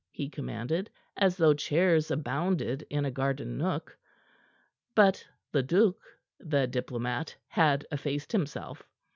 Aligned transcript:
he 0.09 0.27
commanded, 0.31 0.89
as 1.15 1.37
though 1.37 1.53
chairs 1.53 2.09
abounded 2.09 2.83
in 2.89 3.05
a 3.05 3.11
garden 3.11 3.55
nook. 3.55 3.95
But 4.95 5.27
Leduc, 5.53 5.95
the 6.39 6.65
diplomat, 6.65 7.35
had 7.49 7.85
effaced 7.91 8.31
himself. 8.31 8.81